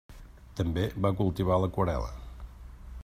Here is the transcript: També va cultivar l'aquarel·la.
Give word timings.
També 0.59 0.85
va 1.07 1.11
cultivar 1.19 1.59
l'aquarel·la. 1.65 2.11